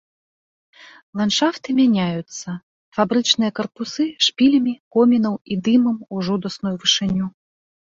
Ландшафты 1.21 1.69
мяняюцца, 1.81 2.49
фабрычныя 2.99 3.51
карпусы 3.63 4.03
шпілямі 4.31 4.77
комінаў 4.99 5.41
і 5.53 5.63
дымам 5.65 5.97
у 6.13 6.29
жудасную 6.29 6.79
вышыню. 6.85 7.25